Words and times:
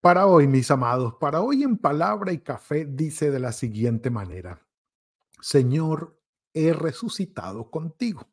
Para 0.00 0.28
hoy, 0.28 0.46
mis 0.46 0.70
amados, 0.70 1.14
para 1.18 1.40
hoy 1.40 1.64
en 1.64 1.76
palabra 1.76 2.32
y 2.32 2.38
café 2.38 2.84
dice 2.88 3.32
de 3.32 3.40
la 3.40 3.50
siguiente 3.50 4.10
manera, 4.10 4.64
Señor, 5.40 6.16
he 6.54 6.72
resucitado 6.72 7.68
contigo. 7.68 8.28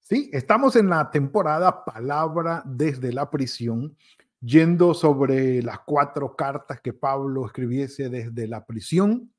Sí, 0.00 0.28
estamos 0.34 0.76
en 0.76 0.90
la 0.90 1.10
temporada 1.10 1.86
Palabra 1.86 2.62
desde 2.66 3.10
la 3.10 3.30
prisión, 3.30 3.96
yendo 4.40 4.92
sobre 4.92 5.62
las 5.62 5.80
cuatro 5.80 6.36
cartas 6.36 6.82
que 6.82 6.92
Pablo 6.92 7.46
escribiese 7.46 8.10
desde 8.10 8.46
la 8.46 8.66
prisión, 8.66 9.32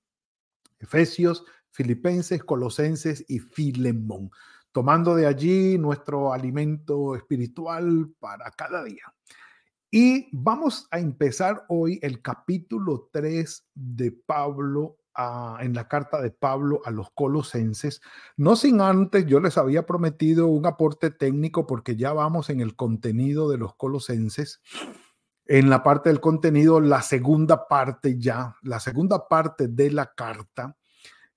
Efesios, 0.80 1.46
Filipenses, 1.70 2.44
Colosenses 2.44 3.26
y 3.28 3.38
Filemón, 3.38 4.32
tomando 4.72 5.14
de 5.14 5.28
allí 5.28 5.78
nuestro 5.78 6.34
alimento 6.34 7.16
espiritual 7.16 8.12
para 8.20 8.50
cada 8.50 8.84
día. 8.84 9.04
Y 9.96 10.28
vamos 10.32 10.88
a 10.90 10.98
empezar 10.98 11.66
hoy 11.70 12.00
el 12.02 12.24
capítulo 12.24 13.10
3 13.12 13.68
de 13.76 14.12
Pablo 14.12 14.98
en 15.60 15.76
la 15.76 15.88
carta 15.88 16.20
de 16.20 16.32
Pablo 16.32 16.82
a 16.84 16.90
los 16.90 17.12
colosenses. 17.12 18.02
No 18.36 18.56
sin 18.56 18.82
antes, 18.82 19.28
yo 19.28 19.40
les 19.40 19.56
había 19.56 19.86
prometido 19.86 20.48
un 20.48 20.66
aporte 20.66 21.12
técnico 21.12 21.68
porque 21.68 21.96
ya 21.96 22.12
vamos 22.12 22.50
en 22.50 22.60
el 22.60 22.76
contenido 22.76 23.52
de 23.52 23.60
los 23.60 23.76
colosenses. 23.76 24.62
En 25.46 25.70
la 25.70 25.84
parte 25.84 26.10
del 26.10 26.20
contenido, 26.20 26.82
la 26.82 27.04
segunda 27.04 27.68
parte 27.68 28.18
ya, 28.18 28.56
la 28.64 28.80
segunda 28.80 29.28
parte 29.28 29.68
de 29.68 29.92
la 29.92 30.12
carta, 30.16 30.76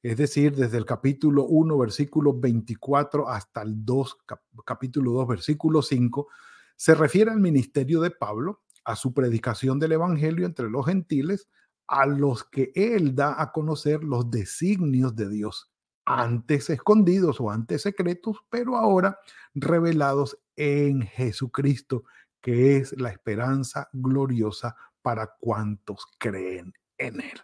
es 0.02 0.16
decir, 0.16 0.56
desde 0.56 0.78
el 0.78 0.86
capítulo 0.86 1.44
1, 1.44 1.76
versículo 1.76 2.32
24 2.32 3.28
hasta 3.28 3.60
el 3.60 3.84
2, 3.84 4.16
capítulo 4.64 5.12
2, 5.12 5.28
versículo 5.28 5.82
5 5.82 6.28
se 6.76 6.94
refiere 6.94 7.30
al 7.30 7.40
ministerio 7.40 8.00
de 8.00 8.10
Pablo, 8.10 8.62
a 8.84 8.94
su 8.96 9.12
predicación 9.12 9.78
del 9.78 9.92
Evangelio 9.92 10.46
entre 10.46 10.70
los 10.70 10.86
gentiles, 10.86 11.48
a 11.88 12.06
los 12.06 12.44
que 12.44 12.72
él 12.74 13.14
da 13.14 13.40
a 13.40 13.52
conocer 13.52 14.04
los 14.04 14.30
designios 14.30 15.14
de 15.16 15.28
Dios, 15.28 15.72
antes 16.04 16.70
escondidos 16.70 17.40
o 17.40 17.50
antes 17.50 17.82
secretos, 17.82 18.38
pero 18.48 18.76
ahora 18.76 19.18
revelados 19.54 20.38
en 20.54 21.02
Jesucristo, 21.02 22.04
que 22.40 22.76
es 22.76 22.98
la 22.98 23.10
esperanza 23.10 23.88
gloriosa 23.92 24.76
para 25.02 25.34
cuantos 25.38 26.06
creen 26.18 26.72
en 26.98 27.20
él. 27.20 27.40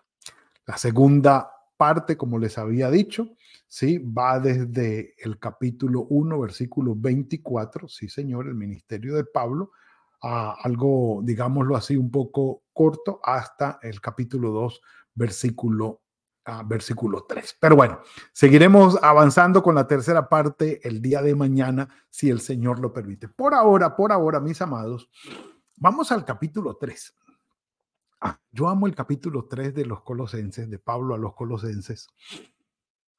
La 0.67 0.77
segunda 0.77 1.51
parte, 1.83 2.17
como 2.17 2.39
les 2.39 2.59
había 2.59 2.93
dicho, 2.93 3.35
¿sí? 3.67 3.99
va 3.99 4.39
desde 4.39 5.17
el 5.19 5.41
capítulo 5.41 6.07
1, 6.11 6.39
versículo 6.39 6.95
24, 6.97 7.89
sí 7.89 8.09
señor, 8.09 8.47
el 8.47 8.55
ministerio 8.55 9.17
de 9.17 9.25
Pablo, 9.25 9.73
a 10.23 10.55
algo, 10.63 11.23
digámoslo 11.25 11.75
así, 11.75 11.97
un 11.97 12.09
poco 12.09 12.63
corto, 12.73 13.19
hasta 13.25 13.81
el 13.83 14.01
capítulo 14.01 14.53
2, 14.53 14.81
versículo, 15.15 16.03
uh, 16.47 16.65
versículo 16.65 17.25
3. 17.29 17.57
Pero 17.59 17.75
bueno, 17.75 17.99
seguiremos 18.33 18.97
avanzando 19.03 19.61
con 19.61 19.75
la 19.75 19.89
tercera 19.89 20.29
parte 20.29 20.87
el 20.87 21.03
día 21.03 21.21
de 21.21 21.35
mañana, 21.35 21.89
si 22.11 22.31
el 22.31 22.41
Señor 22.41 22.79
lo 22.79 22.93
permite. 22.93 23.27
Por 23.27 23.55
ahora, 23.55 23.97
por 23.97 24.13
ahora, 24.13 24.39
mis 24.39 24.63
amados, 24.63 25.11
vamos 25.79 26.13
al 26.13 26.25
capítulo 26.25 26.77
3. 26.77 27.17
Ah, 28.25 28.39
yo 28.53 28.69
amo 28.69 28.87
el 28.87 28.95
capítulo 28.95 29.47
3 29.47 29.75
de 29.75 29.85
los 29.85 30.03
Colosenses, 30.03 30.71
de 30.71 30.79
Pablo 30.79 31.15
a 31.17 31.19
los 31.19 31.35
Colosenses, 31.35 32.07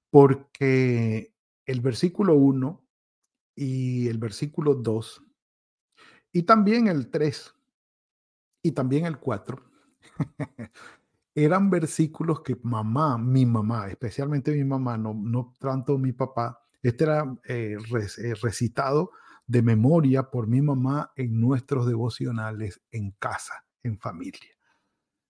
porque 0.10 1.34
el 1.66 1.82
versículo 1.82 2.36
1 2.36 2.86
y 3.56 4.08
el 4.08 4.18
versículo 4.18 4.76
2, 4.76 5.24
y 6.32 6.44
también 6.44 6.88
el 6.88 7.10
3, 7.10 7.54
y 8.64 8.72
también 8.72 9.06
el 9.06 9.20
4, 9.20 9.62
eran 11.36 11.70
versículos 11.70 12.42
que 12.42 12.58
mamá, 12.64 13.18
mi 13.18 13.46
mamá, 13.46 13.90
especialmente 13.90 14.54
mi 14.54 14.64
mamá, 14.64 14.98
no, 14.98 15.14
no 15.14 15.54
tanto 15.60 15.98
mi 15.98 16.14
papá, 16.14 16.62
este 16.82 17.04
era 17.06 17.36
eh, 17.46 17.78
eh, 18.20 18.36
recitado 18.42 19.12
de 19.48 19.62
memoria 19.64 20.32
por 20.32 20.48
mi 20.48 20.62
mamá 20.62 21.12
en 21.18 21.42
nuestros 21.42 21.88
devocionales 21.88 22.82
en 22.92 23.12
casa, 23.12 23.66
en 23.84 24.00
familia. 24.00 24.53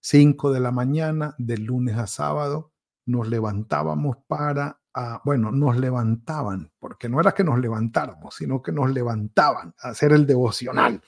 5 0.04 0.52
de 0.52 0.60
la 0.60 0.70
mañana, 0.70 1.34
de 1.38 1.56
lunes 1.56 1.96
a 1.96 2.06
sábado, 2.06 2.72
nos 3.06 3.26
levantábamos 3.26 4.18
para, 4.26 4.78
ah, 4.92 5.22
bueno, 5.24 5.50
nos 5.50 5.78
levantaban, 5.78 6.70
porque 6.78 7.08
no 7.08 7.20
era 7.20 7.32
que 7.32 7.42
nos 7.42 7.58
levantáramos, 7.58 8.34
sino 8.34 8.60
que 8.60 8.70
nos 8.70 8.92
levantaban 8.92 9.74
a 9.78 9.88
hacer 9.88 10.12
el 10.12 10.26
devocional. 10.26 11.00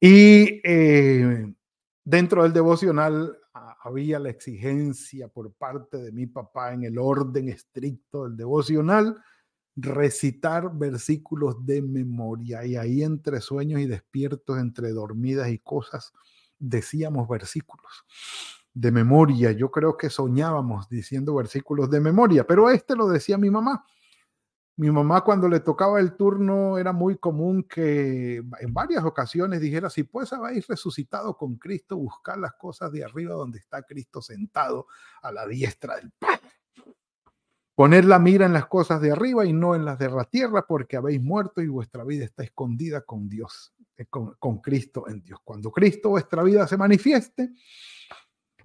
Y 0.00 0.60
eh, 0.64 1.54
dentro 2.02 2.42
del 2.42 2.52
devocional 2.52 3.38
ah, 3.54 3.76
había 3.84 4.18
la 4.18 4.30
exigencia 4.30 5.28
por 5.28 5.52
parte 5.52 5.98
de 5.98 6.10
mi 6.10 6.26
papá 6.26 6.72
en 6.72 6.82
el 6.82 6.98
orden 6.98 7.50
estricto 7.50 8.24
del 8.24 8.36
devocional, 8.36 9.16
recitar 9.76 10.76
versículos 10.76 11.64
de 11.64 11.82
memoria 11.82 12.66
y 12.66 12.74
ahí 12.74 13.04
entre 13.04 13.40
sueños 13.40 13.80
y 13.80 13.86
despiertos, 13.86 14.58
entre 14.58 14.90
dormidas 14.90 15.50
y 15.50 15.60
cosas, 15.60 16.12
decíamos 16.62 17.28
versículos 17.28 18.04
de 18.72 18.90
memoria. 18.90 19.52
Yo 19.52 19.70
creo 19.70 19.96
que 19.96 20.08
soñábamos 20.08 20.88
diciendo 20.88 21.34
versículos 21.34 21.90
de 21.90 22.00
memoria, 22.00 22.46
pero 22.46 22.70
este 22.70 22.96
lo 22.96 23.08
decía 23.08 23.36
mi 23.36 23.50
mamá. 23.50 23.84
Mi 24.76 24.90
mamá 24.90 25.20
cuando 25.20 25.48
le 25.48 25.60
tocaba 25.60 26.00
el 26.00 26.16
turno 26.16 26.78
era 26.78 26.92
muy 26.92 27.18
común 27.18 27.64
que 27.64 28.36
en 28.36 28.72
varias 28.72 29.04
ocasiones 29.04 29.60
dijera, 29.60 29.90
si 29.90 30.04
pues 30.04 30.32
habéis 30.32 30.66
resucitado 30.66 31.36
con 31.36 31.56
Cristo, 31.56 31.96
buscar 31.96 32.38
las 32.38 32.54
cosas 32.54 32.90
de 32.90 33.04
arriba 33.04 33.34
donde 33.34 33.58
está 33.58 33.82
Cristo 33.82 34.22
sentado 34.22 34.86
a 35.20 35.30
la 35.30 35.46
diestra 35.46 35.96
del 35.96 36.10
Padre. 36.12 36.40
Poner 37.74 38.04
la 38.04 38.18
mira 38.18 38.46
en 38.46 38.52
las 38.52 38.66
cosas 38.66 39.00
de 39.00 39.12
arriba 39.12 39.44
y 39.44 39.52
no 39.52 39.74
en 39.74 39.84
las 39.84 39.98
de 39.98 40.10
la 40.10 40.24
tierra, 40.24 40.66
porque 40.66 40.96
habéis 40.96 41.22
muerto 41.22 41.60
y 41.60 41.68
vuestra 41.68 42.04
vida 42.04 42.24
está 42.24 42.42
escondida 42.42 43.02
con 43.02 43.28
Dios 43.28 43.74
eh, 43.96 44.06
con, 44.06 44.58
Cristo 44.58 45.08
en 45.08 45.22
Dios. 45.22 45.40
Cuando 45.44 45.70
Cristo 45.70 46.10
vuestra 46.10 46.42
vida 46.42 46.66
se 46.66 46.76
manifieste, 46.76 47.50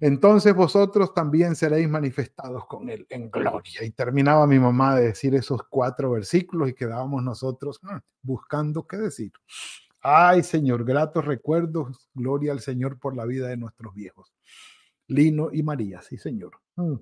entonces 0.00 0.54
vosotros 0.54 1.12
también 1.12 1.54
seréis 1.54 1.88
manifestados 1.88 2.66
con 2.66 2.88
Él 2.88 3.06
en 3.10 3.30
gloria. 3.30 3.84
Y 3.84 3.90
terminaba 3.90 4.46
mi 4.46 4.58
mamá 4.58 4.96
de 4.96 5.08
decir 5.08 5.34
esos 5.34 5.62
cuatro 5.68 6.12
versículos 6.12 6.70
y 6.70 6.74
quedábamos 6.74 7.22
nosotros 7.22 7.80
ah, 7.82 8.00
buscando 8.22 8.86
qué 8.86 8.96
decir. 8.96 9.32
Ay, 10.00 10.42
Señor, 10.42 10.84
gratos 10.84 11.24
recuerdos, 11.24 12.08
gloria 12.14 12.52
al 12.52 12.60
Señor 12.60 12.98
por 12.98 13.16
la 13.16 13.26
vida 13.26 13.48
de 13.48 13.56
nuestros 13.56 13.92
viejos. 13.94 14.32
Lino 15.08 15.50
y 15.52 15.62
María, 15.62 16.00
sí, 16.00 16.16
Señor. 16.16 16.52
Mm. 16.76 16.94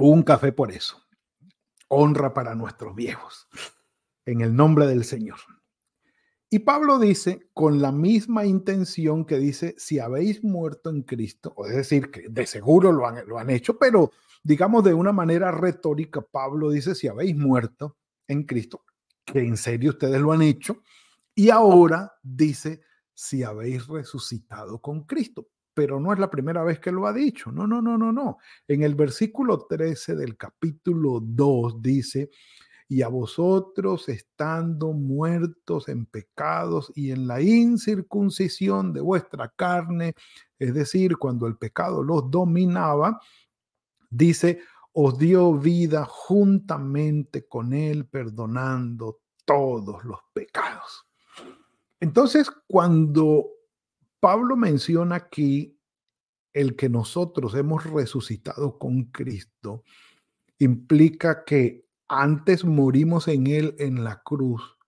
Un 0.00 0.22
café 0.22 0.52
por 0.52 0.72
eso. 0.72 1.00
Honra 1.88 2.34
para 2.34 2.54
nuestros 2.54 2.94
viejos 2.94 3.48
en 4.28 4.42
el 4.42 4.54
nombre 4.54 4.86
del 4.86 5.04
Señor. 5.04 5.38
Y 6.50 6.60
Pablo 6.60 6.98
dice, 6.98 7.48
con 7.52 7.80
la 7.80 7.92
misma 7.92 8.46
intención 8.46 9.24
que 9.24 9.38
dice, 9.38 9.74
si 9.78 9.98
habéis 9.98 10.44
muerto 10.44 10.90
en 10.90 11.02
Cristo, 11.02 11.54
es 11.66 11.76
decir, 11.76 12.10
que 12.10 12.26
de 12.28 12.46
seguro 12.46 12.90
lo 12.92 13.06
han, 13.06 13.26
lo 13.26 13.38
han 13.38 13.50
hecho, 13.50 13.78
pero 13.78 14.12
digamos 14.42 14.84
de 14.84 14.94
una 14.94 15.12
manera 15.12 15.50
retórica, 15.50 16.22
Pablo 16.22 16.70
dice, 16.70 16.94
si 16.94 17.08
habéis 17.08 17.36
muerto 17.36 17.96
en 18.26 18.44
Cristo, 18.44 18.84
que 19.24 19.40
en 19.40 19.56
serio 19.56 19.90
ustedes 19.90 20.20
lo 20.20 20.32
han 20.32 20.42
hecho, 20.42 20.82
y 21.34 21.50
ahora 21.50 22.12
dice, 22.22 22.82
si 23.14 23.42
habéis 23.42 23.86
resucitado 23.86 24.80
con 24.80 25.04
Cristo. 25.04 25.48
Pero 25.74 26.00
no 26.00 26.12
es 26.12 26.18
la 26.18 26.30
primera 26.30 26.64
vez 26.64 26.80
que 26.80 26.90
lo 26.90 27.06
ha 27.06 27.12
dicho. 27.12 27.52
No, 27.52 27.66
no, 27.66 27.80
no, 27.80 27.96
no, 27.96 28.12
no. 28.12 28.38
En 28.66 28.82
el 28.82 28.94
versículo 28.94 29.66
13 29.68 30.16
del 30.16 30.36
capítulo 30.36 31.20
2 31.22 31.80
dice, 31.80 32.30
y 32.88 33.02
a 33.02 33.08
vosotros 33.08 34.08
estando 34.08 34.94
muertos 34.94 35.88
en 35.88 36.06
pecados 36.06 36.90
y 36.94 37.10
en 37.10 37.26
la 37.26 37.42
incircuncisión 37.42 38.94
de 38.94 39.02
vuestra 39.02 39.52
carne, 39.54 40.14
es 40.58 40.72
decir, 40.72 41.18
cuando 41.18 41.46
el 41.46 41.58
pecado 41.58 42.02
los 42.02 42.30
dominaba, 42.30 43.20
dice, 44.08 44.60
os 44.92 45.18
dio 45.18 45.52
vida 45.52 46.06
juntamente 46.06 47.46
con 47.46 47.74
él, 47.74 48.06
perdonando 48.06 49.20
todos 49.44 50.02
los 50.04 50.20
pecados. 50.32 51.06
Entonces, 52.00 52.50
cuando 52.66 53.50
Pablo 54.18 54.56
menciona 54.56 55.16
aquí 55.16 55.78
el 56.54 56.74
que 56.74 56.88
nosotros 56.88 57.54
hemos 57.54 57.84
resucitado 57.84 58.78
con 58.78 59.04
Cristo 59.04 59.84
implica 60.58 61.44
que 61.44 61.87
antes 62.08 62.64
morimos 62.64 63.28
en 63.28 63.46
Él 63.46 63.76
en 63.78 64.04
la 64.04 64.22
cruz 64.22 64.78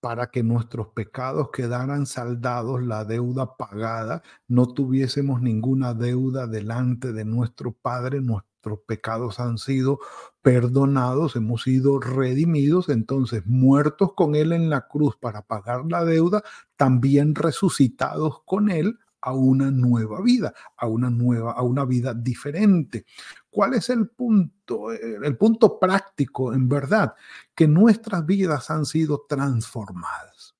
para 0.00 0.30
que 0.30 0.42
nuestros 0.42 0.88
pecados 0.88 1.50
quedaran 1.50 2.06
saldados, 2.06 2.82
la 2.82 3.04
deuda 3.04 3.56
pagada, 3.56 4.22
no 4.48 4.66
tuviésemos 4.72 5.42
ninguna 5.42 5.94
deuda 5.94 6.46
delante 6.46 7.12
de 7.12 7.24
nuestro 7.24 7.72
Padre, 7.72 8.20
nuestros 8.20 8.80
pecados 8.86 9.40
han 9.40 9.58
sido 9.58 9.98
perdonados, 10.42 11.36
hemos 11.36 11.62
sido 11.64 12.00
redimidos, 12.00 12.88
entonces 12.88 13.46
muertos 13.46 14.14
con 14.14 14.34
Él 14.34 14.52
en 14.52 14.70
la 14.70 14.88
cruz 14.88 15.16
para 15.20 15.42
pagar 15.42 15.84
la 15.90 16.04
deuda, 16.04 16.42
también 16.76 17.34
resucitados 17.34 18.42
con 18.44 18.70
Él 18.70 18.98
a 19.20 19.32
una 19.32 19.70
nueva 19.70 20.20
vida, 20.20 20.52
a 20.76 20.86
una 20.86 21.10
nueva, 21.10 21.52
a 21.52 21.62
una 21.62 21.84
vida 21.84 22.14
diferente. 22.14 23.04
¿Cuál 23.50 23.74
es 23.74 23.90
el 23.90 24.08
punto? 24.08 24.92
Eh, 24.92 25.18
el 25.22 25.36
punto 25.36 25.78
práctico, 25.78 26.52
en 26.52 26.68
verdad, 26.68 27.14
que 27.54 27.66
nuestras 27.68 28.24
vidas 28.24 28.70
han 28.70 28.86
sido 28.86 29.26
transformadas. 29.28 30.54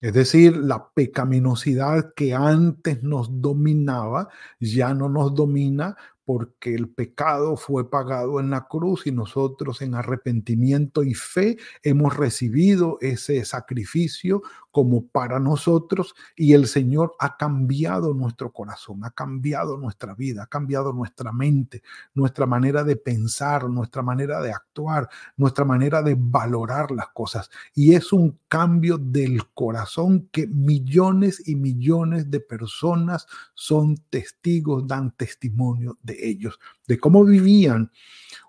Es 0.00 0.12
decir, 0.12 0.56
la 0.56 0.90
pecaminosidad 0.90 2.14
que 2.14 2.32
antes 2.32 3.02
nos 3.02 3.40
dominaba 3.40 4.28
ya 4.60 4.94
no 4.94 5.08
nos 5.08 5.34
domina 5.34 5.96
porque 6.28 6.74
el 6.74 6.90
pecado 6.90 7.56
fue 7.56 7.88
pagado 7.88 8.38
en 8.38 8.50
la 8.50 8.66
cruz 8.68 9.06
y 9.06 9.12
nosotros 9.12 9.80
en 9.80 9.94
arrepentimiento 9.94 11.02
y 11.02 11.14
fe 11.14 11.56
hemos 11.82 12.18
recibido 12.18 12.98
ese 13.00 13.46
sacrificio 13.46 14.42
como 14.70 15.06
para 15.06 15.40
nosotros 15.40 16.14
y 16.36 16.52
el 16.52 16.66
Señor 16.66 17.14
ha 17.18 17.38
cambiado 17.38 18.12
nuestro 18.12 18.52
corazón, 18.52 19.04
ha 19.04 19.10
cambiado 19.10 19.78
nuestra 19.78 20.14
vida, 20.14 20.42
ha 20.42 20.46
cambiado 20.46 20.92
nuestra 20.92 21.32
mente, 21.32 21.82
nuestra 22.12 22.44
manera 22.44 22.84
de 22.84 22.96
pensar, 22.96 23.68
nuestra 23.70 24.02
manera 24.02 24.42
de 24.42 24.52
actuar, 24.52 25.08
nuestra 25.38 25.64
manera 25.64 26.02
de 26.02 26.14
valorar 26.16 26.90
las 26.90 27.08
cosas. 27.08 27.50
Y 27.74 27.94
es 27.94 28.12
un 28.12 28.38
cambio 28.48 28.98
del 28.98 29.48
corazón 29.54 30.28
que 30.30 30.46
millones 30.46 31.48
y 31.48 31.56
millones 31.56 32.30
de 32.30 32.40
personas 32.40 33.26
son 33.54 33.96
testigos, 34.10 34.86
dan 34.86 35.12
testimonio 35.16 35.96
de 36.02 36.17
ellos, 36.18 36.58
de 36.86 36.98
cómo 36.98 37.24
vivían 37.24 37.90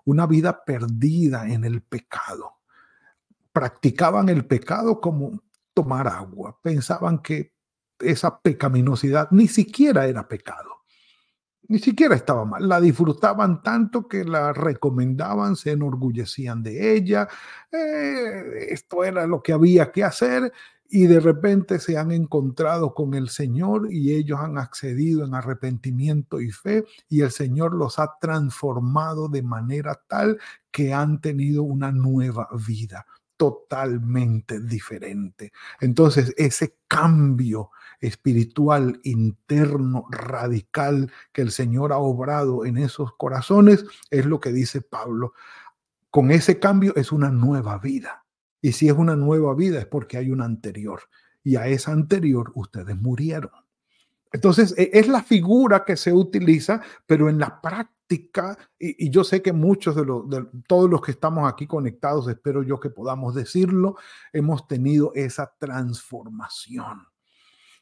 una 0.04 0.26
vida 0.26 0.64
perdida 0.64 1.48
en 1.48 1.64
el 1.64 1.82
pecado. 1.82 2.58
Practicaban 3.52 4.28
el 4.28 4.46
pecado 4.46 5.00
como 5.00 5.42
tomar 5.74 6.08
agua. 6.08 6.58
Pensaban 6.62 7.18
que 7.18 7.54
esa 7.98 8.40
pecaminosidad 8.40 9.28
ni 9.30 9.48
siquiera 9.48 10.06
era 10.06 10.26
pecado. 10.26 10.70
Ni 11.68 11.78
siquiera 11.78 12.16
estaba 12.16 12.44
mal. 12.44 12.68
La 12.68 12.80
disfrutaban 12.80 13.62
tanto 13.62 14.08
que 14.08 14.24
la 14.24 14.52
recomendaban, 14.52 15.54
se 15.54 15.72
enorgullecían 15.72 16.62
de 16.62 16.94
ella. 16.94 17.28
Eh, 17.70 18.66
esto 18.70 19.04
era 19.04 19.26
lo 19.26 19.40
que 19.40 19.52
había 19.52 19.92
que 19.92 20.02
hacer 20.02 20.52
y 20.90 21.06
de 21.06 21.20
repente 21.20 21.78
se 21.78 21.96
han 21.96 22.10
encontrado 22.10 22.94
con 22.94 23.14
el 23.14 23.28
Señor 23.28 23.92
y 23.92 24.12
ellos 24.12 24.40
han 24.40 24.58
accedido 24.58 25.24
en 25.24 25.34
arrepentimiento 25.34 26.40
y 26.40 26.50
fe 26.50 26.84
y 27.08 27.20
el 27.20 27.30
Señor 27.30 27.74
los 27.74 28.00
ha 28.00 28.18
transformado 28.20 29.28
de 29.28 29.42
manera 29.42 30.00
tal 30.08 30.38
que 30.72 30.92
han 30.92 31.20
tenido 31.20 31.62
una 31.62 31.92
nueva 31.92 32.48
vida 32.66 33.06
totalmente 33.36 34.60
diferente. 34.60 35.52
Entonces, 35.80 36.34
ese 36.36 36.76
cambio 36.88 37.70
espiritual 38.00 39.00
interno 39.04 40.06
radical 40.10 41.10
que 41.32 41.42
el 41.42 41.50
Señor 41.50 41.92
ha 41.92 41.98
obrado 41.98 42.66
en 42.66 42.76
esos 42.76 43.14
corazones 43.16 43.84
es 44.10 44.26
lo 44.26 44.40
que 44.40 44.52
dice 44.52 44.82
Pablo. 44.82 45.32
Con 46.10 46.32
ese 46.32 46.58
cambio 46.58 46.94
es 46.96 47.12
una 47.12 47.30
nueva 47.30 47.78
vida. 47.78 48.19
Y 48.60 48.72
si 48.72 48.88
es 48.88 48.94
una 48.94 49.16
nueva 49.16 49.54
vida 49.54 49.78
es 49.78 49.86
porque 49.86 50.16
hay 50.16 50.30
una 50.30 50.44
anterior. 50.44 51.02
Y 51.42 51.56
a 51.56 51.66
esa 51.66 51.92
anterior 51.92 52.52
ustedes 52.54 52.96
murieron. 52.96 53.52
Entonces, 54.32 54.74
e, 54.76 54.90
es 54.92 55.08
la 55.08 55.22
figura 55.22 55.84
que 55.84 55.96
se 55.96 56.12
utiliza, 56.12 56.82
pero 57.06 57.28
en 57.28 57.38
la 57.38 57.60
práctica, 57.60 58.56
y, 58.78 59.10
yo 59.10 59.24
sé 59.24 59.42
que 59.42 59.52
muchos 59.52 59.96
de, 59.96 60.04
los, 60.04 60.28
de 60.28 60.46
todos 60.66 60.88
los 60.90 61.00
que 61.00 61.12
estamos 61.12 61.50
aquí 61.50 61.66
conectados, 61.66 62.28
espero 62.28 62.62
yo 62.62 62.78
que 62.78 62.90
podamos 62.90 63.34
decirlo, 63.34 63.96
hemos 64.32 64.66
tenido 64.68 65.12
esa 65.14 65.54
transformación. 65.58 67.06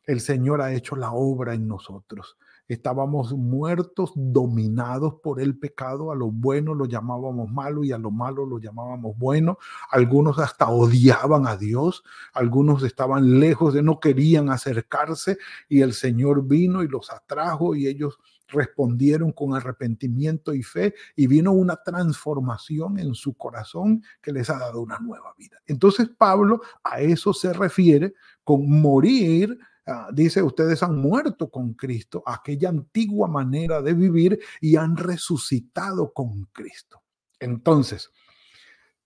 El 0.04 0.20
Señor 0.20 0.62
ha 0.62 0.72
hecho 0.72 0.96
la 0.96 1.12
obra 1.12 1.54
en 1.54 1.68
nosotros. 1.68 2.38
Estábamos 2.68 3.32
muertos, 3.32 4.12
dominados 4.14 5.14
por 5.22 5.40
el 5.40 5.58
pecado. 5.58 6.12
A 6.12 6.14
lo 6.14 6.30
bueno 6.30 6.74
lo 6.74 6.84
llamábamos 6.84 7.50
malo 7.50 7.82
y 7.82 7.92
a 7.92 7.98
lo 7.98 8.10
malo 8.10 8.44
lo 8.44 8.58
llamábamos 8.58 9.16
bueno. 9.16 9.58
Algunos 9.90 10.38
hasta 10.38 10.68
odiaban 10.68 11.46
a 11.46 11.56
Dios. 11.56 12.04
Algunos 12.34 12.82
estaban 12.82 13.40
lejos 13.40 13.72
de 13.72 13.82
no 13.82 14.00
querían 14.00 14.50
acercarse 14.50 15.38
y 15.68 15.80
el 15.80 15.94
Señor 15.94 16.46
vino 16.46 16.82
y 16.82 16.88
los 16.88 17.10
atrajo 17.10 17.74
y 17.74 17.86
ellos 17.86 18.18
respondieron 18.48 19.32
con 19.32 19.54
arrepentimiento 19.54 20.52
y 20.54 20.62
fe 20.62 20.94
y 21.16 21.26
vino 21.26 21.52
una 21.52 21.76
transformación 21.76 22.98
en 22.98 23.14
su 23.14 23.34
corazón 23.34 24.02
que 24.20 24.32
les 24.32 24.50
ha 24.50 24.58
dado 24.58 24.80
una 24.80 24.98
nueva 24.98 25.34
vida. 25.38 25.58
Entonces 25.66 26.08
Pablo 26.08 26.60
a 26.82 27.00
eso 27.00 27.32
se 27.32 27.52
refiere 27.52 28.14
con 28.44 28.68
morir 28.80 29.58
Ah, 29.90 30.10
dice, 30.12 30.42
ustedes 30.42 30.82
han 30.82 30.98
muerto 30.98 31.50
con 31.50 31.72
Cristo, 31.72 32.22
aquella 32.26 32.68
antigua 32.68 33.26
manera 33.26 33.80
de 33.80 33.94
vivir 33.94 34.38
y 34.60 34.76
han 34.76 34.98
resucitado 34.98 36.12
con 36.12 36.44
Cristo. 36.52 37.02
Entonces, 37.40 38.12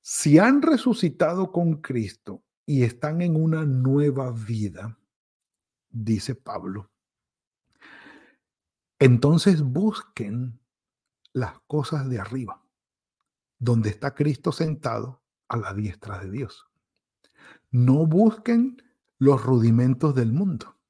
si 0.00 0.40
han 0.40 0.61
resucitado 0.61 1.52
con 1.52 1.81
Cristo 1.81 2.43
y 2.67 2.82
están 2.82 3.23
en 3.23 3.40
una 3.40 3.64
nueva 3.64 4.32
vida, 4.32 4.99
dice 5.88 6.34
Pablo, 6.34 6.90
entonces 8.99 9.62
busquen 9.62 10.58
las 11.32 11.61
cosas 11.69 12.11
de 12.11 12.19
arriba, 12.19 12.61
donde 13.61 13.90
está 13.90 14.17
Cristo 14.17 14.50
sentado 14.50 15.23
a 15.46 15.56
la 15.56 15.75
diestra 15.75 16.19
de 16.19 16.31
Dios. 16.32 16.67
No 17.70 18.05
busquen 18.05 18.82
los 19.23 19.45
rudimentos 19.45 20.17
del 20.17 20.33
mundo. 20.33 20.81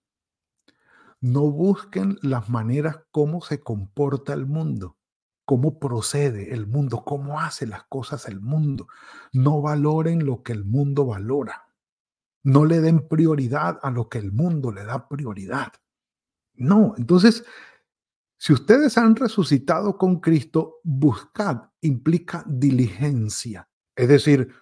No 1.20 1.50
busquen 1.50 2.16
las 2.22 2.48
maneras 2.48 3.00
cómo 3.10 3.42
se 3.42 3.60
comporta 3.60 4.32
el 4.32 4.46
mundo, 4.46 4.96
cómo 5.44 5.78
procede 5.78 6.54
el 6.54 6.66
mundo, 6.66 7.04
cómo 7.04 7.40
hace 7.40 7.66
las 7.66 7.84
cosas 7.84 8.26
el 8.28 8.40
mundo. 8.40 8.88
No 9.34 9.60
valoren 9.60 10.24
lo 10.24 10.42
que 10.42 10.52
el 10.52 10.64
mundo 10.64 11.04
valora. 11.04 11.68
No 12.42 12.64
le 12.64 12.80
den 12.80 13.06
prioridad 13.06 13.78
a 13.82 13.90
lo 13.90 14.08
que 14.08 14.16
el 14.16 14.32
mundo 14.32 14.72
le 14.72 14.84
da 14.84 15.10
prioridad. 15.10 15.74
No, 16.54 16.94
entonces, 16.96 17.44
si 18.38 18.54
ustedes 18.54 18.96
han 18.96 19.14
resucitado 19.14 19.98
con 19.98 20.20
Cristo, 20.20 20.76
buscad 20.84 21.64
implica 21.82 22.44
diligencia. 22.46 23.68
Es 23.94 24.08
decir, 24.08 24.54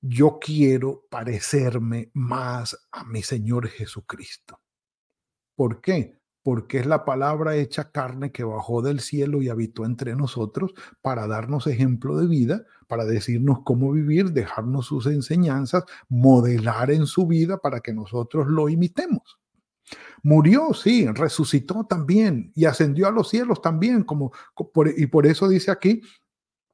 yo 0.00 0.38
quiero 0.40 1.04
parecerme 1.10 2.10
más 2.14 2.76
a 2.92 3.04
mi 3.04 3.22
Señor 3.22 3.68
Jesucristo. 3.68 4.60
¿Por 5.54 5.80
qué? 5.80 6.18
Porque 6.42 6.78
es 6.78 6.86
la 6.86 7.04
palabra 7.04 7.56
hecha 7.56 7.90
carne 7.90 8.30
que 8.30 8.44
bajó 8.44 8.82
del 8.82 9.00
cielo 9.00 9.42
y 9.42 9.48
habitó 9.48 9.84
entre 9.84 10.14
nosotros 10.14 10.74
para 11.02 11.26
darnos 11.26 11.66
ejemplo 11.66 12.16
de 12.16 12.26
vida, 12.28 12.64
para 12.86 13.04
decirnos 13.04 13.60
cómo 13.64 13.90
vivir, 13.90 14.32
dejarnos 14.32 14.86
sus 14.86 15.06
enseñanzas, 15.06 15.84
modelar 16.08 16.90
en 16.90 17.06
su 17.06 17.26
vida 17.26 17.58
para 17.58 17.80
que 17.80 17.92
nosotros 17.92 18.46
lo 18.46 18.68
imitemos. 18.68 19.38
Murió, 20.22 20.74
sí, 20.74 21.06
resucitó 21.08 21.84
también 21.84 22.52
y 22.54 22.64
ascendió 22.64 23.06
a 23.06 23.12
los 23.12 23.28
cielos 23.28 23.62
también, 23.62 24.02
como, 24.02 24.32
y 24.96 25.06
por 25.06 25.26
eso 25.26 25.48
dice 25.48 25.70
aquí, 25.70 26.02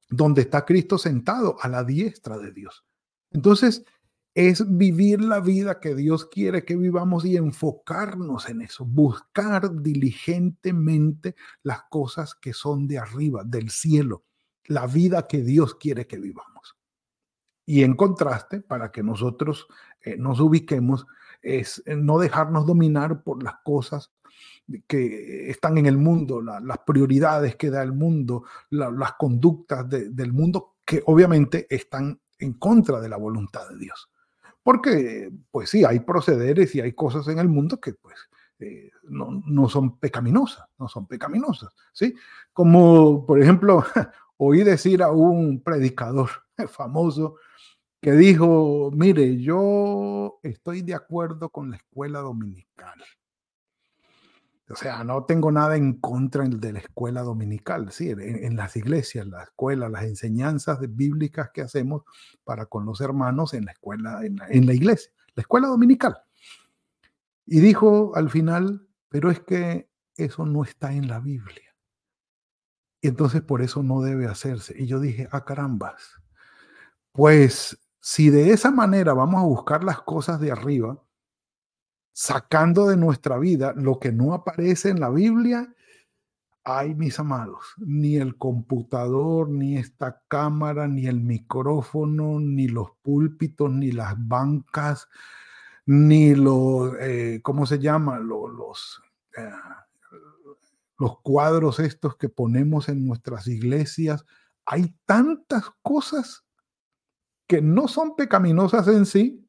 donde 0.09 0.43
está 0.43 0.65
Cristo 0.65 0.99
sentado 0.99 1.57
a 1.61 1.69
la 1.69 1.85
diestra 1.85 2.39
de 2.39 2.53
Dios. 2.53 2.85
Entonces, 3.33 3.85
es 4.35 4.65
vivir 4.79 5.21
la 5.21 5.41
vida 5.41 5.79
que 5.79 5.95
Dios 5.95 6.27
quiere 6.27 6.65
que 6.65 6.77
vivamos 6.77 7.25
y 7.25 7.37
enfocarnos 7.37 8.49
en 8.49 8.63
eso, 8.63 8.85
buscar 8.85 9.83
diligentemente 9.83 11.35
las 11.63 11.83
cosas 11.91 12.35
que 12.35 12.55
son 12.55 12.87
de 12.89 12.99
arriba, 12.99 13.43
del 13.45 13.71
cielo, 13.71 14.25
la 14.65 14.87
vida 14.87 15.27
que 15.27 15.43
Dios 15.43 15.75
quiere 15.75 16.07
que 16.07 16.19
vivamos. 16.19 16.77
Y 17.67 17.83
en 17.83 17.95
contraste, 17.95 18.61
para 18.61 18.91
que 18.91 19.03
nosotros 19.03 19.67
eh, 20.01 20.17
nos 20.17 20.41
ubiquemos, 20.41 21.07
es 21.43 21.83
eh, 21.87 21.95
no 21.95 22.19
dejarnos 22.19 22.67
dominar 22.67 23.23
por 23.23 23.43
las 23.43 23.57
cosas 23.63 24.13
que 24.87 25.51
están 25.51 25.77
en 25.77 25.87
el 25.87 25.99
mundo, 25.99 26.41
las 26.41 26.79
prioridades 26.87 27.57
que 27.57 27.69
da 27.69 27.83
el 27.83 27.93
mundo, 27.93 28.45
las 28.71 29.13
conductas 29.15 29.87
del 29.89 30.33
mundo 30.33 30.77
que 30.85 31.03
obviamente 31.07 31.67
están 31.69 32.21
en 32.43 32.55
contra 32.55 33.01
de 33.01 33.09
la 33.09 33.17
voluntad 33.17 33.69
de 33.69 33.79
Dios. 33.79 34.11
Porque, 34.63 35.33
pues 35.51 35.71
sí, 35.71 35.85
hay 35.85 36.01
procederes 36.01 36.75
y 36.75 36.81
hay 36.81 36.93
cosas 36.93 37.27
en 37.29 37.39
el 37.39 37.49
mundo 37.49 37.81
que, 37.81 37.95
pues, 37.95 38.17
eh, 38.59 38.91
no, 39.05 39.43
no, 39.47 39.69
son 39.69 39.99
pecaminosas, 39.99 40.67
no 40.79 40.89
son 40.89 41.07
pecaminosas, 41.07 41.75
¿sí? 41.93 42.15
Como, 42.53 43.27
por 43.27 43.41
ejemplo, 43.41 43.85
oí 44.37 44.63
decir 44.63 45.03
a 45.03 45.11
un 45.11 45.63
predicador 45.63 46.31
famoso 46.69 47.37
que 48.01 48.13
dijo, 48.13 48.91
mire, 48.93 49.41
yo 49.41 50.39
estoy 50.43 50.83
de 50.83 50.95
acuerdo 50.95 51.51
con 51.51 51.71
la 51.71 51.77
escuela 51.77 52.21
dominical. 52.21 53.03
O 54.73 54.77
sea, 54.77 55.05
no 55.05 55.25
tengo 55.25 55.53
nada 55.53 55.77
en 55.77 56.01
contra 56.01 56.49
de 56.49 56.73
la 56.73 56.79
escuela 56.79 57.21
dominical, 57.21 57.93
sí, 57.93 58.09
en, 58.09 58.57
las 58.57 58.75
iglesias, 58.75 59.27
la 59.27 59.43
escuela, 59.43 59.91
las 59.91 60.05
enseñanzas 60.05 60.79
bíblicas 60.97 61.51
que 61.53 61.61
hacemos 61.61 62.05
para 62.43 62.65
con 62.65 62.87
los 62.87 63.03
hermanos 63.03 63.53
en 63.53 63.67
la 63.67 63.73
escuela, 63.73 64.21
en 64.25 64.67
la 64.67 64.73
iglesia, 64.73 65.13
la 65.35 65.43
escuela 65.43 65.69
dominical. 65.69 66.17
Y 67.45 67.61
dijo 67.61 68.17
al 68.17 68.31
final, 68.31 68.89
pero 69.11 69.31
es 69.31 69.41
que 69.41 69.91
eso 70.17 70.47
no 70.47 70.65
está 70.65 70.95
en 70.95 71.07
la 71.07 71.21
Biblia. 71.21 71.77
Y 73.03 73.09
entonces 73.09 73.43
por 73.43 73.61
eso 73.61 73.83
no 73.83 74.01
debe 74.01 74.27
hacerse. 74.27 74.75
Y 74.79 74.87
yo 74.87 75.01
dije, 75.01 75.29
ah, 75.33 75.45
carambas. 75.45 76.15
Pues 77.11 77.77
si 78.01 78.31
de 78.31 78.53
esa 78.53 78.71
manera 78.71 79.13
vamos 79.13 79.43
a 79.43 79.47
buscar 79.47 79.85
las 79.85 80.01
cosas 80.01 80.41
de 80.41 80.51
arriba, 80.51 81.03
sacando 82.13 82.89
de 82.89 82.97
nuestra 82.97 83.39
vida 83.39 83.73
lo 83.77 83.99
que 83.99 84.13
no 84.13 84.35
aparece 84.35 84.91
en 84.91 85.01
la 85.01 85.11
Biblia, 85.11 85.75
ay, 86.65 86.95
mis 86.95 87.19
amados, 87.19 87.75
ni 87.79 88.17
el 88.17 88.37
computador, 88.37 89.49
ni 89.49 89.77
esta 89.79 90.23
cámara, 90.29 90.87
ni 90.87 91.07
el 91.07 91.21
micrófono, 91.21 92.39
ni 92.39 92.69
los 92.69 92.91
púlpitos, 93.03 93.71
ni 93.71 93.91
las 93.93 94.15
bancas, 94.17 95.09
ni 95.87 96.35
los, 96.35 96.95
eh, 97.01 97.41
¿cómo 97.43 97.67
se 97.67 97.79
llama? 97.79 98.19
Los, 98.19 99.03
eh, 99.37 99.51
los 100.99 101.21
cuadros 101.21 101.81
estos 101.81 102.17
que 102.17 102.29
ponemos 102.29 102.89
en 102.89 103.05
nuestras 103.05 103.49
iglesias. 103.49 104.25
Hay 104.65 104.95
tantas 105.05 105.65
cosas 105.83 106.45
que 107.49 107.61
no 107.61 107.89
son 107.89 108.15
pecaminosas 108.15 108.87
en 108.87 109.05
sí, 109.05 109.42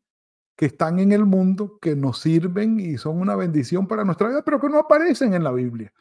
que 0.64 0.68
están 0.68 0.98
en 1.00 1.12
el 1.12 1.26
mundo, 1.26 1.78
que 1.82 1.94
nos 1.94 2.20
sirven 2.20 2.80
y 2.80 2.98
son 2.98 3.20
una 3.20 3.36
bendición 3.36 3.86
para 3.86 4.06
nuestra 4.06 4.30
vida, 4.30 4.46
pero 4.46 4.62
que 4.62 4.70
no 4.70 4.80
aparecen 4.80 5.34
en 5.34 5.44
la 5.44 5.52
Biblia. 5.52 5.92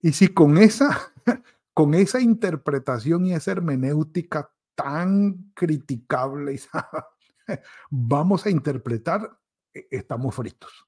Y 0.00 0.12
si 0.12 0.28
con 0.28 0.56
esa, 0.56 1.12
con 1.74 1.94
esa 1.94 2.20
interpretación 2.20 3.26
y 3.26 3.32
esa 3.32 3.50
hermenéutica 3.50 4.52
tan 4.76 5.50
criticable, 5.52 6.60
vamos 7.90 8.46
a 8.46 8.50
interpretar, 8.50 9.36
e, 9.74 9.88
estamos 9.90 10.32
fritos. 10.32 10.86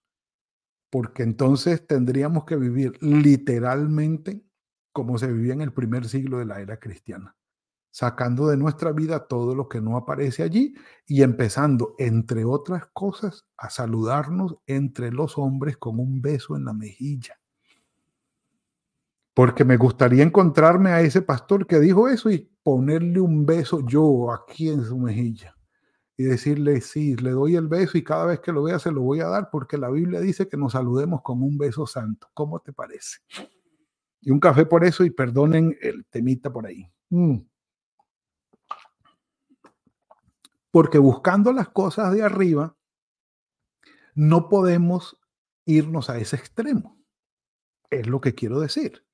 Porque 0.88 1.25
entonces 1.25 1.85
tendríamos 1.85 2.45
que 2.45 2.54
vivir 2.54 2.97
literalmente 3.02 4.40
como 4.92 5.19
se 5.19 5.33
vivía 5.33 5.54
en 5.54 5.62
el 5.62 5.73
primer 5.73 6.07
siglo 6.07 6.38
de 6.38 6.45
la 6.45 6.61
era 6.61 6.78
cristiana, 6.78 7.35
sacando 7.92 8.49
de 8.49 8.56
nuestra 8.56 8.90
vida 8.90 9.28
todo 9.28 9.54
lo 9.54 9.68
que 9.68 9.82
no 9.82 9.99
aparece 9.99 10.42
allí 10.42 10.75
y 11.06 11.22
empezando, 11.22 11.94
entre 11.99 12.44
otras 12.44 12.87
cosas, 12.94 13.44
a 13.58 13.68
saludarnos 13.68 14.56
entre 14.66 15.12
los 15.12 15.37
hombres 15.37 15.76
con 15.76 16.00
un 16.00 16.22
beso 16.22 16.56
en 16.56 16.64
la 16.64 16.72
mejilla. 16.72 17.38
Porque 19.34 19.64
me 19.64 19.76
gustaría 19.76 20.22
encontrarme 20.22 20.90
a 20.90 21.02
ese 21.02 21.20
pastor 21.20 21.66
que 21.66 21.78
dijo 21.80 22.08
eso 22.08 22.30
y 22.30 22.50
ponerle 22.62 23.20
un 23.20 23.44
beso 23.44 23.87
yo 23.87 24.32
aquí 24.32 24.70
en 24.70 24.84
su 24.84 24.99
mejilla 24.99 25.54
y 26.16 26.25
decirle, 26.25 26.80
sí, 26.80 27.16
le 27.16 27.30
doy 27.30 27.56
el 27.56 27.68
beso 27.68 27.99
y 27.99 28.04
cada 28.04 28.25
vez 28.25 28.40
que 28.40 28.52
lo 28.52 28.62
vea 28.62 28.78
se 28.78 28.90
lo 28.90 29.02
voy 29.02 29.20
a 29.20 29.28
dar 29.28 29.50
porque 29.50 29.76
la 29.76 29.90
Biblia 29.90 30.20
dice 30.20 30.49
que 30.49 30.56
nos 30.56 30.72
saludemos 30.72 31.20
con 31.20 31.42
un 31.42 31.58
beso 31.58 31.87
santo. 31.87 32.28
¿Cómo 32.32 32.61
te 32.61 32.72
parece? 32.72 33.18
Y 34.22 34.30
un 34.30 34.40
café 34.40 34.64
por 34.64 34.82
eso 34.82 35.04
y 35.04 35.11
perdonen 35.11 35.76
el 35.82 36.06
temita 36.06 36.50
por 36.50 36.66
ahí. 36.66 36.90
Mm. 37.11 37.51
Porque 40.73 40.99
buscando 40.99 41.52
las 41.52 41.69
cosas 41.69 42.12
de 42.12 42.25
arriba, 42.25 42.76
no 44.17 44.49
podemos 44.49 45.21
irnos 45.64 46.11
a 46.11 46.19
ese 46.19 46.35
extremo. 46.35 47.00
Es 47.91 48.09
lo 48.09 48.21
que 48.21 48.35
quiero 48.35 48.59
decir. 48.59 49.07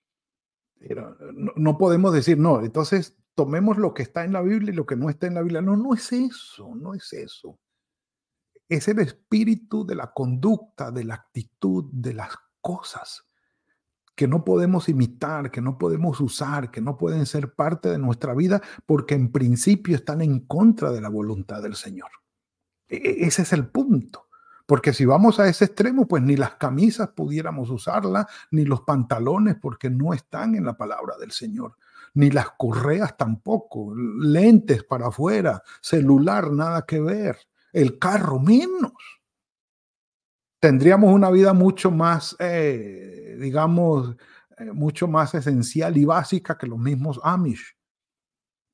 no, 0.81 1.53
no 1.57 1.77
podemos 1.77 2.15
decir, 2.15 2.39
no, 2.39 2.63
entonces 2.63 3.19
tomemos 3.35 3.77
lo 3.77 3.93
que 3.93 4.03
está 4.03 4.25
en 4.25 4.33
la 4.33 4.41
Biblia 4.41 4.73
y 4.73 4.77
lo 4.77 4.87
que 4.87 4.97
no 4.97 5.11
está 5.11 5.27
en 5.27 5.35
la 5.35 5.43
Biblia. 5.43 5.61
No, 5.61 5.77
no 5.77 5.93
es 5.93 6.11
eso, 6.13 6.75
no 6.75 6.95
es 6.95 7.13
eso. 7.13 7.61
Es 8.71 8.89
el 8.89 9.01
espíritu 9.01 9.85
de 9.85 9.97
la 9.97 10.13
conducta, 10.15 10.91
de 10.91 11.05
la 11.05 11.17
actitud, 11.17 11.91
de 11.93 12.15
las 12.15 12.35
cosas 12.63 13.28
que 14.19 14.27
no 14.27 14.43
podemos 14.43 14.89
imitar, 14.89 15.53
que 15.53 15.61
no 15.61 15.79
podemos 15.79 16.21
usar, 16.21 16.73
que 16.73 16.81
no 16.81 16.99
pueden 16.99 17.25
ser 17.25 17.55
parte 17.55 17.89
de 17.89 17.99
nuestra 17.99 18.35
vida 18.35 18.61
porque 18.85 19.15
en 19.15 19.31
principio 19.31 19.95
están 19.95 20.23
en 20.23 20.41
contra 20.41 20.91
de 20.91 21.01
la 21.01 21.09
voluntad 21.09 21.63
del 21.63 21.77
Señor. 21.77 22.11
E, 22.89 22.97
e, 22.97 23.27
ese 23.29 23.43
es 23.43 23.53
el 23.53 23.69
punto. 23.69 24.27
Porque 24.67 24.93
si 24.93 25.05
vamos 25.05 25.39
a 25.39 25.49
ese 25.49 25.67
extremo, 25.67 26.09
pues 26.09 26.25
ni 26.25 26.35
las 26.35 26.57
camisas 26.57 27.11
pudiéramos 27.11 27.71
usarlas, 27.71 28.27
ni 28.51 28.65
los 28.65 28.81
pantalones, 28.81 29.55
porque 29.55 29.89
no 29.89 30.13
están 30.13 30.57
en 30.57 30.65
la 30.65 30.77
palabra 30.77 31.17
del 31.17 31.31
Señor 31.31 31.77
ni 32.15 32.31
las 32.31 32.51
correas 32.57 33.17
tampoco, 33.17 33.95
lentes 33.95 34.83
para 34.83 35.07
afuera, 35.07 35.63
celular, 35.81 36.51
nada 36.51 36.85
que 36.87 37.01
ver, 37.01 37.37
el 37.73 37.99
carro 38.01 38.41
menos. 38.41 39.18
Tendríamos 40.61 41.13
una 41.13 41.31
vida 41.31 41.53
mucho 41.53 41.91
más, 41.91 42.37
eh, 42.41 43.37
digamos, 43.41 44.17
eh, 44.59 44.73
mucho 44.73 45.07
más 45.07 45.35
esencial 45.35 45.97
y 45.97 46.05
básica 46.05 46.59
que 46.59 46.67
los 46.67 46.79
mismos 46.79 47.21
Amish. 47.23 47.77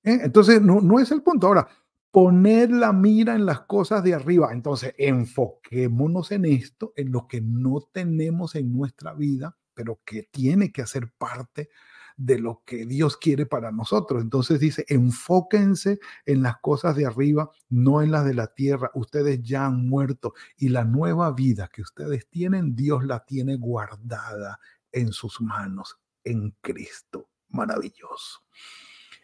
¿Eh? 0.03 0.21
Entonces, 0.23 0.63
no, 0.63 0.81
no 0.81 0.99
es 0.99 1.11
el 1.11 1.23
punto. 1.23 1.47
Ahora, 1.47 1.69
poner 2.11 2.71
la 2.71 2.93
mira 2.93 3.35
en 3.35 3.45
las 3.45 3.63
cosas 3.63 4.03
de 4.05 4.15
arriba. 4.15 4.51
Entonces, 4.53 4.95
enfoquémonos 4.97 6.31
en 6.31 6.45
esto, 6.45 6.93
en 6.97 7.11
lo 7.13 7.27
que 7.27 7.41
no 7.41 7.81
tenemos 7.93 8.55
en 8.55 8.73
nuestra 8.73 9.15
vida, 9.15 9.57
pero 9.75 10.01
que 10.05 10.29
tiene 10.31 10.73
que 10.73 10.83
hacer 10.83 11.13
parte 11.19 11.63
de 11.63 11.69
lo 12.17 12.63
que 12.65 12.87
Dios 12.87 13.17
quiere 13.17 13.47
para 13.47 13.73
nosotros. 13.73 14.23
Entonces 14.23 14.61
dice, 14.61 14.85
enfóquense 14.89 15.99
en 16.27 16.43
las 16.43 16.59
cosas 16.59 16.97
de 16.97 17.07
arriba, 17.07 17.51
no 17.69 18.03
en 18.03 18.11
las 18.11 18.25
de 18.25 18.35
la 18.35 18.49
tierra. 18.49 18.91
Ustedes 18.95 19.43
ya 19.43 19.67
han 19.67 19.89
muerto 19.89 20.35
y 20.57 20.69
la 20.69 20.85
nueva 20.85 21.33
vida 21.33 21.69
que 21.73 21.83
ustedes 21.83 22.29
tienen, 22.29 22.75
Dios 22.77 23.05
la 23.05 23.25
tiene 23.25 23.57
guardada 23.57 24.61
en 24.93 25.13
sus 25.13 25.41
manos, 25.41 25.99
en 26.23 26.55
Cristo. 26.61 27.29
Maravilloso. 27.49 28.41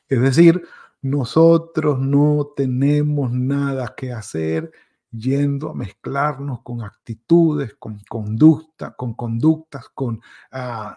Es 0.08 0.20
decir, 0.20 0.62
nosotros 1.02 1.98
no 2.00 2.52
tenemos 2.56 3.32
nada 3.32 3.94
que 3.96 4.12
hacer 4.12 4.70
yendo 5.10 5.70
a 5.70 5.74
mezclarnos 5.74 6.62
con 6.62 6.82
actitudes, 6.82 7.74
con 7.78 8.00
conducta, 8.08 8.94
con 8.94 9.14
conductas, 9.14 9.88
con 9.88 10.16
uh, 10.16 10.94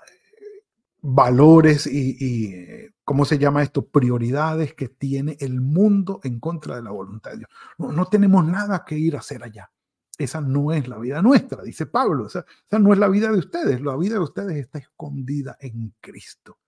valores 1.05 1.85
y, 1.85 2.53
eh, 2.53 2.93
¿cómo 3.03 3.25
se 3.25 3.37
llama 3.37 3.61
esto? 3.61 3.85
Prioridades 3.85 4.73
que 4.73 4.87
tiene 4.87 5.35
el 5.41 5.59
mundo 5.59 6.21
en 6.23 6.39
contra 6.39 6.77
de 6.77 6.81
la 6.81 6.91
voluntad 6.91 7.31
de 7.31 7.39
Dios. 7.39 7.49
No, 7.77 8.05
tenemos 8.05 8.45
nada 8.45 8.85
que 8.85 8.97
ir 8.97 9.17
a 9.17 9.19
hacer 9.19 9.43
allá. 9.43 9.69
Esa 10.17 10.39
no 10.39 10.71
es 10.71 10.87
la 10.87 10.97
vida 10.97 11.21
nuestra, 11.21 11.61
dice 11.61 11.87
Pablo. 11.87 12.27
Esa, 12.27 12.45
esa 12.69 12.79
no 12.79 12.93
es 12.93 12.99
la 12.99 13.09
vida 13.09 13.31
de 13.31 13.39
ustedes. 13.39 13.81
La 13.81 13.97
vida 13.97 14.13
de 14.13 14.21
ustedes 14.21 14.55
está 14.55 14.79
escondida 14.79 15.57
en 15.59 15.93
Cristo. 15.99 16.59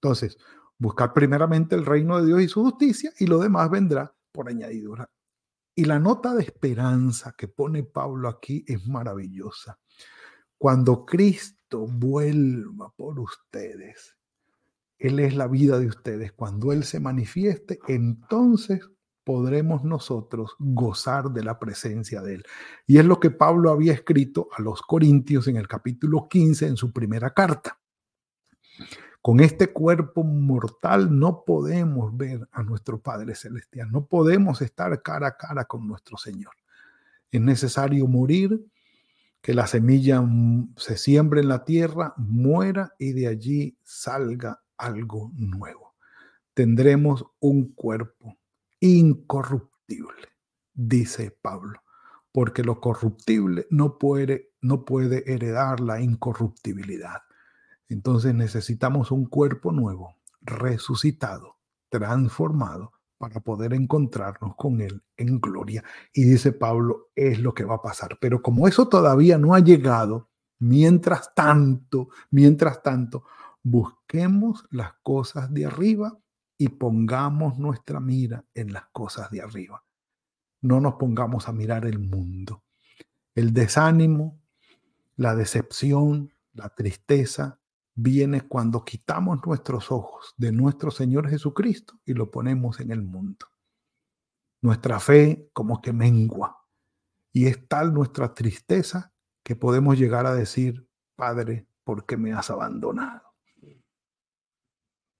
Entonces, 0.00 0.38
buscar 0.78 1.12
primeramente 1.12 1.74
el 1.74 1.84
reino 1.84 2.20
de 2.20 2.26
Dios 2.26 2.42
y 2.42 2.48
su 2.48 2.62
justicia 2.62 3.12
y 3.18 3.26
lo 3.26 3.38
demás 3.40 3.68
vendrá 3.70 4.14
por 4.30 4.48
añadidura. 4.48 5.10
Y 5.74 5.86
la 5.86 5.98
nota 5.98 6.32
de 6.34 6.44
esperanza 6.44 7.34
que 7.36 7.48
pone 7.48 7.82
Pablo 7.82 8.28
aquí 8.28 8.64
es 8.68 8.86
maravillosa. 8.86 9.80
Cuando 10.56 11.04
Cristo 11.04 11.63
vuelva 11.80 12.92
por 12.96 13.18
ustedes. 13.20 14.16
Él 14.98 15.18
es 15.18 15.34
la 15.34 15.48
vida 15.48 15.78
de 15.78 15.86
ustedes. 15.86 16.32
Cuando 16.32 16.72
Él 16.72 16.84
se 16.84 17.00
manifieste, 17.00 17.78
entonces 17.88 18.88
podremos 19.24 19.84
nosotros 19.84 20.54
gozar 20.58 21.30
de 21.30 21.42
la 21.42 21.58
presencia 21.58 22.22
de 22.22 22.36
Él. 22.36 22.44
Y 22.86 22.98
es 22.98 23.04
lo 23.04 23.18
que 23.18 23.30
Pablo 23.30 23.70
había 23.70 23.92
escrito 23.92 24.48
a 24.56 24.62
los 24.62 24.82
Corintios 24.82 25.48
en 25.48 25.56
el 25.56 25.66
capítulo 25.66 26.28
15 26.28 26.66
en 26.66 26.76
su 26.76 26.92
primera 26.92 27.30
carta. 27.30 27.78
Con 29.22 29.40
este 29.40 29.72
cuerpo 29.72 30.22
mortal 30.22 31.18
no 31.18 31.44
podemos 31.46 32.14
ver 32.14 32.46
a 32.52 32.62
nuestro 32.62 33.00
Padre 33.00 33.34
Celestial, 33.34 33.90
no 33.90 34.04
podemos 34.04 34.60
estar 34.60 35.00
cara 35.00 35.28
a 35.28 35.36
cara 35.36 35.64
con 35.64 35.88
nuestro 35.88 36.18
Señor. 36.18 36.52
Es 37.30 37.40
necesario 37.40 38.06
morir 38.06 38.62
que 39.44 39.52
la 39.52 39.66
semilla 39.66 40.24
se 40.78 40.96
siembre 40.96 41.42
en 41.42 41.48
la 41.48 41.66
tierra, 41.66 42.14
muera 42.16 42.94
y 42.98 43.12
de 43.12 43.26
allí 43.26 43.78
salga 43.82 44.62
algo 44.78 45.32
nuevo. 45.34 45.96
Tendremos 46.54 47.26
un 47.40 47.74
cuerpo 47.74 48.38
incorruptible, 48.80 50.28
dice 50.72 51.30
Pablo, 51.42 51.82
porque 52.32 52.62
lo 52.62 52.80
corruptible 52.80 53.66
no 53.68 53.98
puede, 53.98 54.54
no 54.62 54.86
puede 54.86 55.30
heredar 55.30 55.80
la 55.80 56.00
incorruptibilidad. 56.00 57.20
Entonces 57.90 58.34
necesitamos 58.34 59.10
un 59.10 59.26
cuerpo 59.26 59.72
nuevo, 59.72 60.16
resucitado, 60.40 61.58
transformado, 61.90 62.92
para 63.28 63.40
poder 63.40 63.72
encontrarnos 63.72 64.54
con 64.54 64.82
Él 64.82 65.02
en 65.16 65.40
gloria. 65.40 65.82
Y 66.12 66.24
dice 66.24 66.52
Pablo, 66.52 67.08
es 67.16 67.38
lo 67.38 67.54
que 67.54 67.64
va 67.64 67.76
a 67.76 67.82
pasar. 67.82 68.18
Pero 68.20 68.42
como 68.42 68.68
eso 68.68 68.86
todavía 68.86 69.38
no 69.38 69.54
ha 69.54 69.60
llegado, 69.60 70.28
mientras 70.58 71.34
tanto, 71.34 72.10
mientras 72.30 72.82
tanto, 72.82 73.24
busquemos 73.62 74.66
las 74.70 74.92
cosas 75.02 75.54
de 75.54 75.64
arriba 75.64 76.18
y 76.58 76.68
pongamos 76.68 77.58
nuestra 77.58 77.98
mira 77.98 78.44
en 78.52 78.74
las 78.74 78.84
cosas 78.92 79.30
de 79.30 79.40
arriba. 79.40 79.82
No 80.60 80.80
nos 80.80 80.96
pongamos 80.96 81.48
a 81.48 81.52
mirar 81.52 81.86
el 81.86 81.98
mundo. 81.98 82.62
El 83.34 83.54
desánimo, 83.54 84.38
la 85.16 85.34
decepción, 85.34 86.30
la 86.52 86.68
tristeza, 86.68 87.58
viene 87.94 88.42
cuando 88.42 88.84
quitamos 88.84 89.38
nuestros 89.46 89.92
ojos 89.92 90.34
de 90.36 90.52
nuestro 90.52 90.90
Señor 90.90 91.28
Jesucristo 91.28 92.00
y 92.04 92.14
lo 92.14 92.30
ponemos 92.30 92.80
en 92.80 92.90
el 92.90 93.02
mundo. 93.02 93.46
Nuestra 94.62 94.98
fe 94.98 95.48
como 95.52 95.80
que 95.80 95.92
mengua 95.92 96.64
y 97.32 97.46
es 97.46 97.68
tal 97.68 97.92
nuestra 97.92 98.34
tristeza 98.34 99.12
que 99.44 99.56
podemos 99.56 99.98
llegar 99.98 100.26
a 100.26 100.34
decir, 100.34 100.88
Padre, 101.16 101.68
¿por 101.84 102.06
qué 102.06 102.16
me 102.16 102.32
has 102.32 102.50
abandonado? 102.50 103.22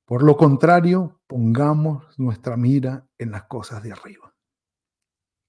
Por 0.07 0.23
lo 0.23 0.37
contrario, 0.37 1.21
pongamos 1.27 2.19
nuestra 2.19 2.57
mira 2.57 3.09
en 3.19 3.31
las 3.31 3.45
cosas 3.45 3.83
de 3.83 3.93
arriba. 3.93 4.35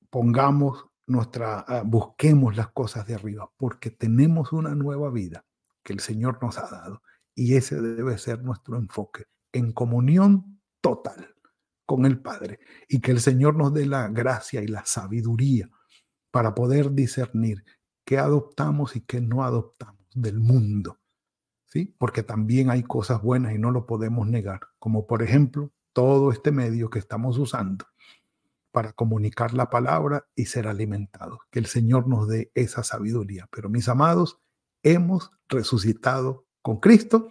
Pongamos 0.10 0.86
nuestra, 1.08 1.60
ah, 1.60 1.84
busquemos 1.86 2.56
las 2.56 2.70
cosas 2.70 3.06
de 3.06 3.16
arriba, 3.16 3.52
porque 3.58 3.92
tenemos 3.92 4.54
una 4.54 4.74
nueva 4.74 5.10
vida 5.10 5.46
que 5.84 5.94
el 5.94 6.00
Señor 6.00 6.42
nos 6.42 6.58
ha 6.58 6.70
dado 6.70 7.02
y 7.36 7.56
ese 7.56 7.82
debe 7.82 8.18
ser 8.18 8.42
nuestro 8.44 8.78
enfoque, 8.78 9.26
en 9.52 9.74
comunión 9.74 10.62
total 10.82 11.36
con 11.86 12.06
el 12.06 12.20
Padre. 12.20 12.60
Y 12.88 13.02
que 13.02 13.12
el 13.12 13.20
Señor 13.20 13.56
nos 13.56 13.74
dé 13.74 13.86
la 13.86 14.08
gracia 14.08 14.64
y 14.64 14.68
la 14.68 14.86
sabiduría 14.86 15.70
para 16.32 16.56
poder 16.56 16.94
discernir 16.94 17.64
qué 18.06 18.18
adoptamos 18.18 18.96
y 18.96 19.02
qué 19.02 19.22
no 19.22 19.44
adoptamos 19.44 20.06
del 20.14 20.40
mundo. 20.40 21.00
¿Sí? 21.66 21.94
Porque 21.98 22.24
también 22.24 22.70
hay 22.70 22.84
cosas 22.84 23.22
buenas 23.22 23.54
y 23.54 23.60
no 23.60 23.70
lo 23.70 23.86
podemos 23.86 24.28
negar, 24.28 24.62
como 24.80 25.08
por 25.08 25.22
ejemplo 25.22 25.74
todo 25.92 26.32
este 26.32 26.52
medio 26.52 26.90
que 26.90 27.00
estamos 27.00 27.38
usando 27.38 27.86
para 28.72 28.94
comunicar 28.94 29.54
la 29.54 29.70
palabra 29.70 30.26
y 30.36 30.46
ser 30.46 30.68
alimentados. 30.68 31.40
Que 31.52 31.60
el 31.60 31.66
Señor 31.66 32.08
nos 32.08 32.28
dé 32.28 32.52
esa 32.56 32.84
sabiduría. 32.84 33.48
Pero 33.52 33.70
mis 33.70 33.90
amados, 33.90 34.40
hemos 34.84 35.32
resucitado 35.50 36.45
con 36.66 36.78
Cristo. 36.78 37.30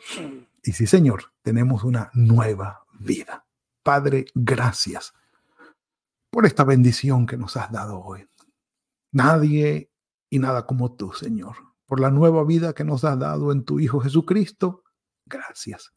Y 0.63 0.71
sí, 0.71 0.87
Señor, 0.87 1.33
tenemos 1.43 1.83
una 1.83 2.09
nueva 2.15 2.87
vida. 3.01 3.45
Padre, 3.83 4.27
gracias 4.33 5.13
por 6.31 6.47
esta 6.47 6.63
bendición 6.63 7.27
que 7.27 7.37
nos 7.37 7.57
has 7.57 7.73
dado 7.73 7.99
hoy. 7.99 8.29
Nadie 9.11 9.91
y 10.31 10.39
nada 10.39 10.67
como 10.67 10.95
tú, 10.95 11.13
Señor. 11.15 11.57
Por 11.85 11.99
la 11.99 12.13
nueva 12.13 12.45
vida 12.45 12.75
que 12.75 12.85
nos 12.85 13.03
has 13.03 13.19
dado 13.19 13.51
en 13.51 13.65
tu 13.65 13.81
Hijo 13.81 13.99
Jesucristo, 13.99 14.85
gracias. 15.27 15.93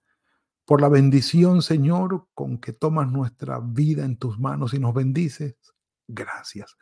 Por 0.65 0.81
la 0.81 0.89
bendición, 0.89 1.61
Señor, 1.61 2.29
con 2.33 2.57
que 2.57 2.73
tomas 2.73 3.11
nuestra 3.11 3.59
vida 3.59 4.03
en 4.03 4.17
tus 4.17 4.39
manos 4.39 4.73
y 4.73 4.79
nos 4.79 4.95
bendices, 4.95 5.55
gracias. 6.07 6.75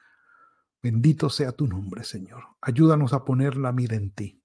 Bendito 0.82 1.30
sea 1.30 1.52
tu 1.52 1.68
nombre, 1.68 2.06
Señor. 2.06 2.44
Ayúdanos 2.62 3.12
a 3.12 3.26
poner 3.26 3.58
la 3.58 3.74
mira 3.74 3.98
en 3.98 4.12
ti 4.12 4.42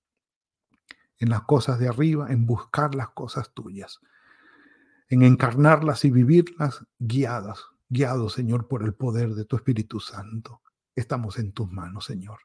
en 1.21 1.29
las 1.29 1.43
cosas 1.43 1.79
de 1.79 1.87
arriba, 1.87 2.33
en 2.33 2.47
buscar 2.47 2.95
las 2.95 3.11
cosas 3.11 3.53
tuyas, 3.55 4.00
en 5.09 5.23
encarnarlas 5.23 6.05
y 6.05 6.11
vivirlas 6.11 6.85
guiadas, 6.99 7.67
guiados, 7.89 8.33
Señor, 8.33 8.67
por 8.67 8.83
el 8.83 8.95
poder 8.95 9.35
de 9.35 9.45
tu 9.45 9.56
Espíritu 9.56 10.00
Santo. 10.00 10.63
Estamos 10.97 11.39
en 11.39 11.52
tus 11.52 11.71
manos, 11.71 12.06
Señor. 12.06 12.41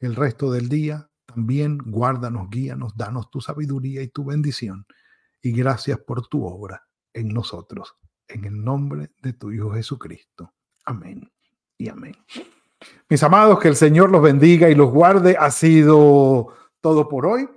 El 0.00 0.16
resto 0.16 0.50
del 0.50 0.68
día 0.68 1.08
también 1.24 1.78
guárdanos, 1.78 2.50
guíanos, 2.50 2.96
danos 2.96 3.30
tu 3.30 3.40
sabiduría 3.40 4.02
y 4.02 4.08
tu 4.08 4.24
bendición. 4.24 4.86
Y 5.40 5.52
gracias 5.52 5.98
por 5.98 6.26
tu 6.28 6.44
obra 6.44 6.86
en 7.12 7.28
nosotros. 7.28 7.96
En 8.28 8.44
el 8.44 8.62
nombre 8.62 9.12
de 9.22 9.32
tu 9.32 9.52
Hijo 9.52 9.72
Jesucristo. 9.72 10.52
Amén 10.84 11.30
y 11.78 11.88
amén. 11.88 12.16
Mis 13.08 13.22
amados, 13.22 13.60
que 13.60 13.68
el 13.68 13.76
Señor 13.76 14.10
los 14.10 14.22
bendiga 14.22 14.68
y 14.68 14.74
los 14.74 14.90
guarde. 14.90 15.36
Ha 15.38 15.50
sido 15.50 16.48
todo 16.80 17.08
por 17.08 17.26
hoy. 17.26 17.48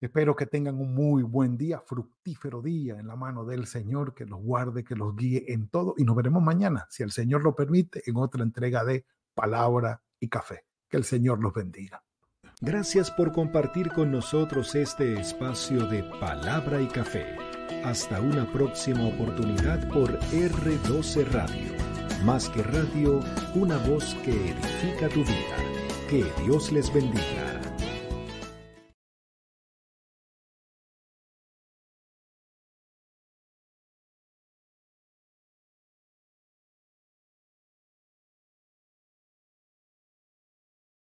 Espero 0.00 0.36
que 0.36 0.46
tengan 0.46 0.78
un 0.80 0.94
muy 0.94 1.24
buen 1.24 1.56
día, 1.56 1.80
fructífero 1.80 2.62
día 2.62 2.98
en 3.00 3.08
la 3.08 3.16
mano 3.16 3.44
del 3.44 3.66
Señor, 3.66 4.14
que 4.14 4.26
los 4.26 4.40
guarde, 4.40 4.84
que 4.84 4.94
los 4.94 5.16
guíe 5.16 5.46
en 5.48 5.68
todo. 5.68 5.94
Y 5.98 6.04
nos 6.04 6.14
veremos 6.14 6.40
mañana, 6.40 6.86
si 6.88 7.02
el 7.02 7.10
Señor 7.10 7.42
lo 7.42 7.56
permite, 7.56 8.02
en 8.06 8.16
otra 8.16 8.44
entrega 8.44 8.84
de 8.84 9.04
Palabra 9.34 10.02
y 10.20 10.28
Café. 10.28 10.64
Que 10.88 10.98
el 10.98 11.04
Señor 11.04 11.40
los 11.40 11.52
bendiga. 11.52 12.02
Gracias 12.60 13.10
por 13.10 13.32
compartir 13.32 13.92
con 13.92 14.10
nosotros 14.10 14.74
este 14.74 15.20
espacio 15.20 15.86
de 15.86 16.04
Palabra 16.20 16.80
y 16.80 16.86
Café. 16.86 17.36
Hasta 17.84 18.20
una 18.20 18.50
próxima 18.52 19.06
oportunidad 19.06 19.88
por 19.92 20.18
R12 20.18 21.24
Radio. 21.26 21.72
Más 22.24 22.48
que 22.48 22.62
radio, 22.62 23.20
una 23.54 23.78
voz 23.78 24.14
que 24.24 24.32
edifica 24.50 25.08
tu 25.08 25.20
vida. 25.20 25.56
Que 26.08 26.24
Dios 26.44 26.72
les 26.72 26.92
bendiga. 26.92 27.47